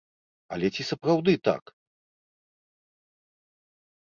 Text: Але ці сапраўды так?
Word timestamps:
Але 0.55 0.67
ці 0.75 0.83
сапраўды 0.91 1.35
так? 1.47 1.63